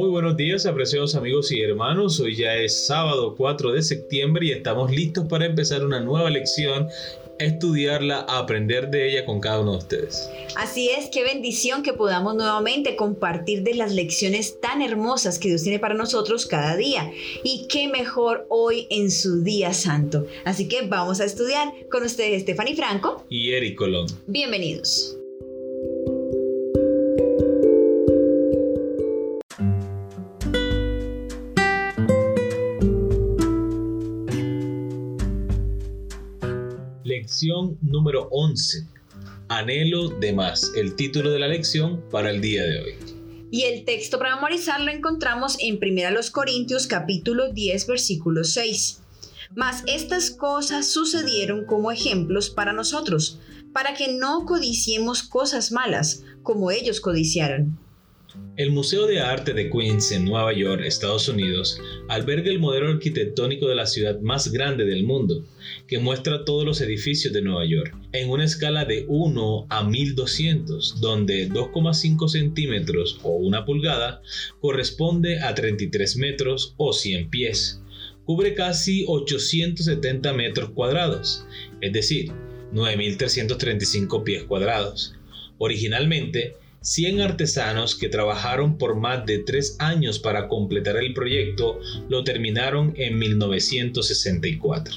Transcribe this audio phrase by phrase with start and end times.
[0.00, 2.18] Muy buenos días, apreciados amigos y hermanos.
[2.20, 6.88] Hoy ya es sábado 4 de septiembre y estamos listos para empezar una nueva lección,
[7.38, 10.30] estudiarla, aprender de ella con cada uno de ustedes.
[10.56, 15.64] Así es, qué bendición que podamos nuevamente compartir de las lecciones tan hermosas que Dios
[15.64, 17.12] tiene para nosotros cada día.
[17.44, 20.26] Y qué mejor hoy en su día santo.
[20.46, 24.06] Así que vamos a estudiar con ustedes Stephanie Franco y Eric Colón.
[24.26, 25.19] Bienvenidos.
[37.30, 38.88] Lección número 11.
[39.48, 40.72] Anhelo de más.
[40.74, 42.94] El título de la lección para el día de hoy.
[43.52, 49.02] Y el texto para memorizar lo encontramos en 1 Corintios capítulo 10 versículo 6.
[49.54, 53.38] Mas estas cosas sucedieron como ejemplos para nosotros,
[53.72, 57.78] para que no codiciemos cosas malas, como ellos codiciaron.
[58.56, 63.66] El Museo de Arte de Queens en Nueva York, Estados Unidos, alberga el modelo arquitectónico
[63.68, 65.46] de la ciudad más grande del mundo,
[65.88, 71.00] que muestra todos los edificios de Nueva York, en una escala de 1 a 1200,
[71.00, 74.20] donde 2,5 centímetros o una pulgada
[74.60, 77.82] corresponde a 33 metros o 100 pies.
[78.24, 81.46] Cubre casi 870 metros cuadrados,
[81.80, 82.30] es decir,
[82.72, 85.14] 9.335 pies cuadrados.
[85.58, 91.78] Originalmente, 100 artesanos que trabajaron por más de tres años para completar el proyecto
[92.08, 94.94] lo terminaron en 1964.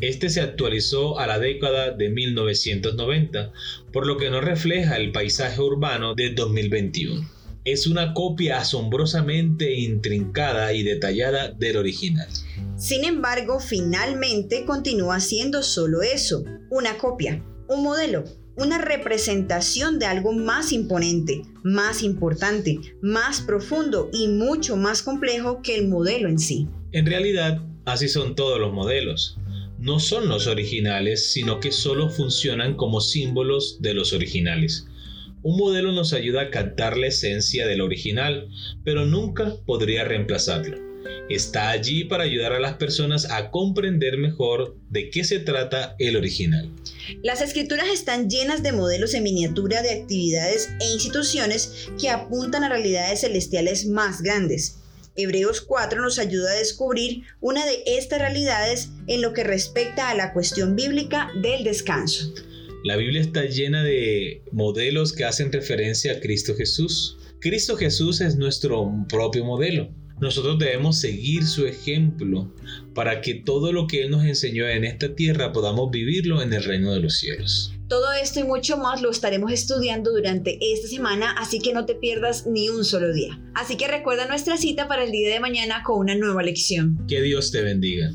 [0.00, 3.52] Este se actualizó a la década de 1990,
[3.92, 7.26] por lo que no refleja el paisaje urbano de 2021.
[7.64, 12.28] Es una copia asombrosamente intrincada y detallada del original.
[12.76, 18.24] Sin embargo, finalmente continúa siendo solo eso, una copia, un modelo,
[18.56, 25.76] una representación de algo más imponente, más importante, más profundo y mucho más complejo que
[25.76, 26.66] el modelo en sí.
[26.92, 29.38] En realidad, así son todos los modelos.
[29.78, 34.86] No son los originales, sino que solo funcionan como símbolos de los originales.
[35.42, 38.48] Un modelo nos ayuda a captar la esencia del original,
[38.84, 40.86] pero nunca podría reemplazarlo
[41.28, 46.16] está allí para ayudar a las personas a comprender mejor de qué se trata el
[46.16, 46.70] original.
[47.22, 52.68] Las escrituras están llenas de modelos en miniatura de actividades e instituciones que apuntan a
[52.68, 54.78] realidades celestiales más grandes.
[55.16, 60.14] Hebreos 4 nos ayuda a descubrir una de estas realidades en lo que respecta a
[60.14, 62.34] la cuestión bíblica del descanso.
[62.84, 67.16] La Biblia está llena de modelos que hacen referencia a Cristo Jesús.
[67.40, 69.90] Cristo Jesús es nuestro propio modelo.
[70.20, 72.50] Nosotros debemos seguir su ejemplo
[72.94, 76.64] para que todo lo que Él nos enseñó en esta tierra podamos vivirlo en el
[76.64, 77.72] reino de los cielos.
[77.88, 81.94] Todo esto y mucho más lo estaremos estudiando durante esta semana, así que no te
[81.94, 83.38] pierdas ni un solo día.
[83.54, 86.98] Así que recuerda nuestra cita para el día de mañana con una nueva lección.
[87.06, 88.10] Que Dios te bendiga.